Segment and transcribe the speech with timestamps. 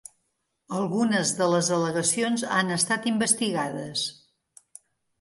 [0.77, 4.11] Algunes de les al·legacions han estat investigades.